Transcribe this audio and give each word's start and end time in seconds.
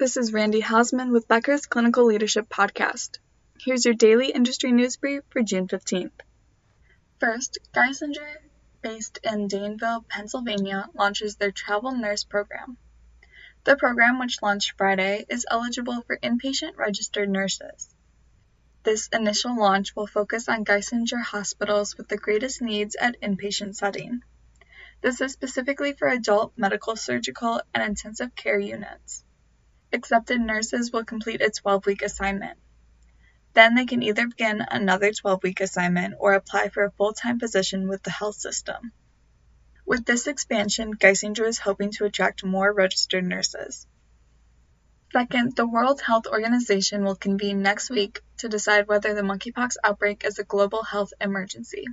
This 0.00 0.16
is 0.16 0.32
Randy 0.32 0.62
Hausman 0.62 1.12
with 1.12 1.28
Becker's 1.28 1.66
Clinical 1.66 2.06
Leadership 2.06 2.48
Podcast. 2.48 3.18
Here's 3.60 3.84
your 3.84 3.92
daily 3.92 4.30
industry 4.30 4.72
news 4.72 4.96
brief 4.96 5.24
for 5.28 5.42
June 5.42 5.68
15th. 5.68 6.22
First, 7.18 7.58
Geisinger, 7.74 8.36
based 8.80 9.18
in 9.22 9.46
Danville, 9.46 10.06
Pennsylvania, 10.08 10.88
launches 10.94 11.36
their 11.36 11.50
travel 11.50 11.92
nurse 11.92 12.24
program. 12.24 12.78
The 13.64 13.76
program, 13.76 14.18
which 14.18 14.40
launched 14.40 14.72
Friday, 14.78 15.26
is 15.28 15.44
eligible 15.50 16.00
for 16.06 16.16
inpatient 16.16 16.78
registered 16.78 17.28
nurses. 17.28 17.94
This 18.84 19.06
initial 19.08 19.54
launch 19.54 19.94
will 19.94 20.06
focus 20.06 20.48
on 20.48 20.64
Geisinger 20.64 21.22
hospitals 21.22 21.98
with 21.98 22.08
the 22.08 22.16
greatest 22.16 22.62
needs 22.62 22.96
at 22.98 23.20
inpatient 23.20 23.74
setting. 23.76 24.22
This 25.02 25.20
is 25.20 25.32
specifically 25.32 25.92
for 25.92 26.08
adult 26.08 26.54
medical, 26.56 26.96
surgical, 26.96 27.60
and 27.74 27.84
intensive 27.84 28.34
care 28.34 28.58
units. 28.58 29.24
Accepted 29.92 30.40
nurses 30.40 30.92
will 30.92 31.04
complete 31.04 31.40
a 31.40 31.50
12 31.50 31.84
week 31.84 32.02
assignment. 32.02 32.56
Then 33.54 33.74
they 33.74 33.86
can 33.86 34.04
either 34.04 34.28
begin 34.28 34.60
another 34.60 35.12
12 35.12 35.42
week 35.42 35.60
assignment 35.60 36.14
or 36.20 36.34
apply 36.34 36.68
for 36.68 36.84
a 36.84 36.92
full 36.92 37.12
time 37.12 37.40
position 37.40 37.88
with 37.88 38.04
the 38.04 38.12
health 38.12 38.36
system. 38.36 38.92
With 39.84 40.04
this 40.04 40.28
expansion, 40.28 40.94
Geisinger 40.94 41.44
is 41.44 41.58
hoping 41.58 41.90
to 41.92 42.04
attract 42.04 42.44
more 42.44 42.72
registered 42.72 43.24
nurses. 43.24 43.88
Second, 45.12 45.56
the 45.56 45.66
World 45.66 46.00
Health 46.00 46.28
Organization 46.28 47.02
will 47.02 47.16
convene 47.16 47.60
next 47.60 47.90
week 47.90 48.20
to 48.36 48.48
decide 48.48 48.86
whether 48.86 49.12
the 49.12 49.22
monkeypox 49.22 49.74
outbreak 49.82 50.24
is 50.24 50.38
a 50.38 50.44
global 50.44 50.84
health 50.84 51.12
emergency. 51.20 51.84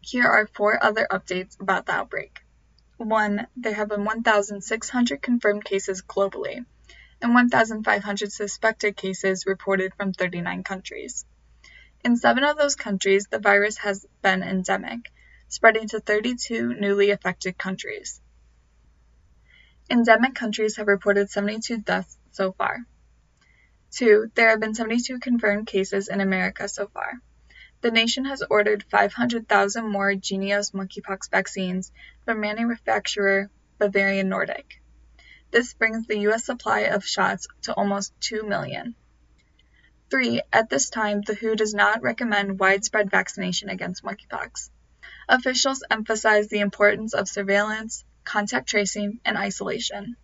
Here 0.00 0.28
are 0.28 0.46
four 0.46 0.78
other 0.80 1.08
updates 1.10 1.58
about 1.58 1.86
the 1.86 1.92
outbreak. 1.92 2.38
1. 2.98 3.48
There 3.56 3.74
have 3.74 3.88
been 3.88 4.04
1,600 4.04 5.20
confirmed 5.20 5.64
cases 5.64 6.02
globally 6.02 6.64
and 7.26 7.34
1,500 7.34 8.30
suspected 8.30 8.96
cases 8.96 9.46
reported 9.46 9.92
from 9.94 10.12
39 10.12 10.62
countries. 10.62 11.26
In 12.04 12.16
seven 12.16 12.44
of 12.44 12.56
those 12.56 12.76
countries, 12.76 13.26
the 13.28 13.40
virus 13.40 13.78
has 13.78 14.06
been 14.22 14.44
endemic, 14.44 15.10
spreading 15.48 15.88
to 15.88 15.98
32 15.98 16.74
newly 16.74 17.10
affected 17.10 17.58
countries. 17.58 18.20
Endemic 19.90 20.36
countries 20.36 20.76
have 20.76 20.86
reported 20.86 21.28
72 21.28 21.78
deaths 21.78 22.16
so 22.30 22.52
far. 22.52 22.86
2. 23.90 24.30
There 24.36 24.50
have 24.50 24.60
been 24.60 24.74
72 24.74 25.18
confirmed 25.18 25.66
cases 25.66 26.06
in 26.06 26.20
America 26.20 26.68
so 26.68 26.86
far. 26.86 27.14
The 27.80 27.90
nation 27.90 28.26
has 28.26 28.44
ordered 28.48 28.84
500,000 28.84 29.84
more 29.84 30.12
Jynneos 30.12 30.72
monkeypox 30.72 31.28
vaccines 31.28 31.90
from 32.24 32.38
manufacturer 32.38 33.50
Bavarian 33.78 34.28
Nordic. 34.28 34.80
This 35.56 35.72
brings 35.72 36.06
the 36.06 36.18
U.S. 36.18 36.44
supply 36.44 36.80
of 36.80 37.06
shots 37.06 37.48
to 37.62 37.72
almost 37.72 38.12
2 38.20 38.42
million. 38.42 38.94
3. 40.10 40.42
At 40.52 40.68
this 40.68 40.90
time, 40.90 41.22
the 41.22 41.34
WHO 41.34 41.56
does 41.56 41.72
not 41.72 42.02
recommend 42.02 42.58
widespread 42.58 43.10
vaccination 43.10 43.70
against 43.70 44.04
monkeypox. 44.04 44.68
Officials 45.30 45.82
emphasize 45.90 46.48
the 46.48 46.58
importance 46.58 47.14
of 47.14 47.26
surveillance, 47.26 48.04
contact 48.22 48.68
tracing, 48.68 49.18
and 49.24 49.38
isolation. 49.38 50.16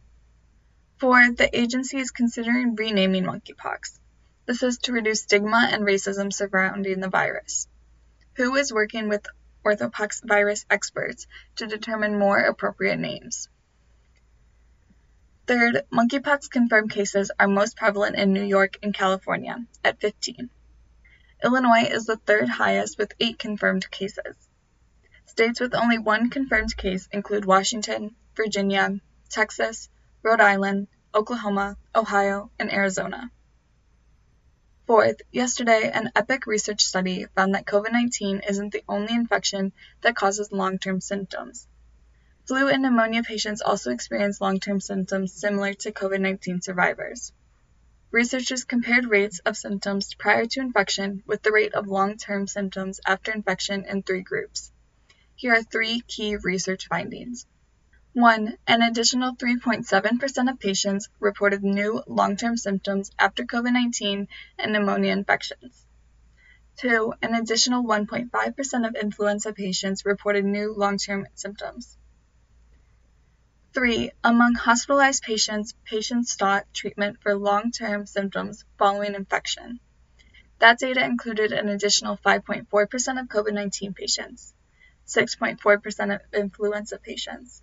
4. 0.99 1.33
The 1.33 1.59
agency 1.59 1.97
is 1.97 2.11
considering 2.11 2.77
renaming 2.77 3.25
monkeypox. 3.25 3.99
This 4.45 4.63
is 4.63 4.77
to 4.81 4.93
reduce 4.93 5.23
stigma 5.23 5.67
and 5.73 5.83
racism 5.85 6.31
surrounding 6.31 7.01
the 7.01 7.09
virus. 7.09 7.69
WHO 8.37 8.55
is 8.57 8.71
working 8.71 9.09
with 9.09 9.25
orthopox 9.65 10.21
virus 10.23 10.67
experts 10.69 11.27
to 11.57 11.67
determine 11.67 12.19
more 12.19 12.37
appropriate 12.37 12.99
names. 12.99 13.49
Third, 15.45 15.83
monkeypox 15.93 16.49
confirmed 16.49 16.93
cases 16.93 17.33
are 17.37 17.49
most 17.49 17.77
prevalent 17.77 18.15
in 18.15 18.33
New 18.33 18.45
York 18.45 18.79
and 18.81 18.95
California, 18.95 19.67
at 19.83 20.01
15. 20.01 20.51
Illinois 21.43 21.89
is 21.91 22.07
the 22.07 22.17
third 22.17 22.49
highest 22.49 22.97
with 22.97 23.13
8 23.19 23.41
confirmed 23.41 23.91
cases. 23.91 24.37
States 25.27 25.59
with 25.59 25.75
only 25.75 25.99
one 25.99 26.31
confirmed 26.31 26.77
case 26.77 27.09
include 27.11 27.45
Washington, 27.45 28.15
Virginia, 28.37 29.01
Texas, 29.31 29.89
Rhode 30.23 30.41
Island, 30.41 30.87
Oklahoma, 31.13 31.77
Ohio, 31.93 32.53
and 32.61 32.73
Arizona. 32.73 33.29
Fourth, 34.87 35.23
yesterday, 35.33 35.91
an 35.91 36.13
EPIC 36.15 36.47
research 36.47 36.85
study 36.85 37.27
found 37.35 37.57
that 37.57 37.67
COVID 37.67 37.91
19 37.91 38.43
isn't 38.49 38.73
the 38.73 38.85
only 38.89 39.13
infection 39.13 39.73
that 40.03 40.15
causes 40.15 40.53
long 40.53 40.79
term 40.79 41.01
symptoms. 41.01 41.67
Flu 42.53 42.69
and 42.69 42.83
pneumonia 42.83 43.23
patients 43.23 43.63
also 43.63 43.93
experience 43.93 44.39
long-term 44.39 44.79
symptoms 44.79 45.33
similar 45.33 45.73
to 45.73 45.91
COVID-19 45.91 46.63
survivors. 46.63 47.33
Researchers 48.11 48.65
compared 48.65 49.07
rates 49.07 49.39
of 49.47 49.57
symptoms 49.57 50.13
prior 50.13 50.45
to 50.45 50.61
infection 50.61 51.23
with 51.27 51.41
the 51.41 51.51
rate 51.51 51.73
of 51.73 51.87
long-term 51.89 52.47
symptoms 52.47 53.01
after 53.07 53.33
infection 53.33 53.87
in 53.87 54.03
three 54.03 54.21
groups. 54.21 54.71
Here 55.35 55.55
are 55.55 55.63
three 55.63 56.03
key 56.03 56.37
research 56.37 56.89
findings. 56.89 57.47
1. 58.13 58.59
An 58.67 58.83
additional 58.83 59.35
3.7% 59.35 60.51
of 60.51 60.61
patients 60.61 61.09
reported 61.21 61.65
new 61.65 62.03
long-term 62.07 62.59
symptoms 62.59 63.11
after 63.19 63.45
COVID-19 63.45 64.29
and 64.59 64.73
pneumonia 64.75 65.13
infections. 65.13 65.87
2. 66.81 67.15
An 67.23 67.35
additional 67.35 67.83
1.5% 67.83 68.87
of 68.87 68.95
influenza 68.95 69.55
patients 69.55 70.05
reported 70.05 70.45
new 70.45 70.75
long-term 70.75 71.27
symptoms. 71.35 71.97
3. 73.75 74.11
Among 74.23 74.55
hospitalized 74.55 75.23
patients, 75.23 75.75
patients 75.85 76.37
sought 76.37 76.67
treatment 76.75 77.23
for 77.23 77.35
long-term 77.35 78.05
symptoms 78.05 78.65
following 78.77 79.15
infection. 79.15 79.81
That 80.59 80.79
data 80.79 81.03
included 81.03 81.53
an 81.53 81.69
additional 81.69 82.19
5.4% 82.19 82.67
of 83.21 83.29
COVID-19 83.29 83.95
patients, 83.97 84.53
6.4% 85.07 86.15
of 86.15 86.21
influenza 86.35 86.99
patients, 86.99 87.63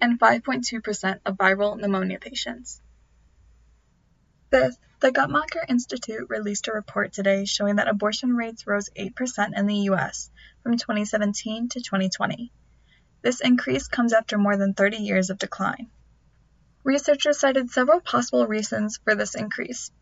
and 0.00 0.18
5.2% 0.18 1.20
of 1.26 1.36
viral 1.36 1.76
pneumonia 1.76 2.20
patients. 2.20 2.80
Fifth, 4.50 4.78
the 5.00 5.10
Guttmacher 5.10 5.68
Institute 5.68 6.28
released 6.28 6.68
a 6.68 6.72
report 6.72 7.12
today 7.12 7.46
showing 7.46 7.76
that 7.76 7.88
abortion 7.88 8.36
rates 8.36 8.66
rose 8.66 8.90
8% 8.96 9.58
in 9.58 9.66
the 9.66 9.76
U.S. 9.90 10.30
from 10.62 10.76
2017 10.76 11.70
to 11.70 11.80
2020. 11.80 12.52
This 13.22 13.40
increase 13.40 13.86
comes 13.86 14.12
after 14.12 14.36
more 14.36 14.56
than 14.56 14.74
30 14.74 14.96
years 14.96 15.30
of 15.30 15.38
decline. 15.38 15.90
Researchers 16.84 17.38
cited 17.38 17.70
several 17.70 18.00
possible 18.00 18.48
reasons 18.48 18.98
for 19.04 19.14
this 19.14 19.36
increase. 19.36 19.92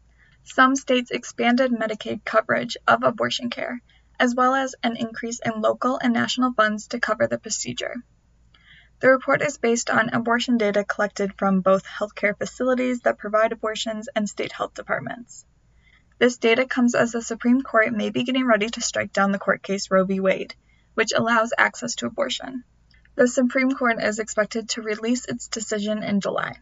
Some 0.45 0.75
states 0.75 1.11
expanded 1.11 1.71
Medicaid 1.71 2.25
coverage 2.25 2.79
of 2.89 3.03
abortion 3.03 3.51
care, 3.51 3.83
as 4.19 4.35
well 4.35 4.55
as 4.55 4.75
an 4.83 4.97
increase 4.97 5.39
in 5.45 5.61
local 5.61 5.99
and 5.99 6.15
national 6.15 6.55
funds 6.55 6.89
to 6.89 6.99
cover 6.99 7.27
the 7.27 7.39
procedure. 7.39 7.97
The 9.01 9.11
report 9.11 9.43
is 9.43 9.59
based 9.59 9.91
on 9.91 10.09
abortion 10.11 10.57
data 10.57 10.83
collected 10.83 11.35
from 11.37 11.61
both 11.61 11.85
healthcare 11.87 12.37
facilities 12.37 13.01
that 13.01 13.19
provide 13.19 13.53
abortions 13.53 14.09
and 14.15 14.29
state 14.29 14.53
health 14.53 14.73
departments. 14.73 15.45
This 16.19 16.39
data 16.39 16.67
comes 16.67 16.95
as 16.95 17.13
the 17.13 17.21
Supreme 17.21 17.61
Court 17.61 17.93
may 17.93 18.09
be 18.09 18.25
getting 18.25 18.47
ready 18.47 18.69
to 18.69 18.81
strike 18.81 19.13
down 19.13 19.33
the 19.33 19.39
court 19.39 19.63
case 19.63 19.91
Roe 19.91 20.05
v. 20.05 20.21
Wade, 20.21 20.55
which 20.95 21.13
allows 21.15 21.53
access 21.59 21.95
to 21.97 22.07
abortion. 22.07 22.65
The 23.17 23.27
Supreme 23.29 23.73
Court 23.73 24.03
is 24.03 24.19
expected 24.19 24.71
to 24.71 24.83
release 24.83 25.27
its 25.27 25.47
decision 25.49 26.03
in 26.03 26.21
July. 26.21 26.57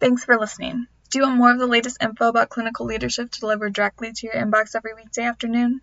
Thanks 0.00 0.24
for 0.24 0.38
listening. 0.38 0.86
Do 1.10 1.18
you 1.18 1.24
want 1.24 1.36
more 1.36 1.52
of 1.52 1.58
the 1.58 1.66
latest 1.66 2.02
info 2.02 2.28
about 2.28 2.48
clinical 2.48 2.86
leadership 2.86 3.30
delivered 3.30 3.74
directly 3.74 4.12
to 4.12 4.26
your 4.26 4.34
inbox 4.34 4.74
every 4.74 4.94
weekday 4.94 5.24
afternoon? 5.24 5.82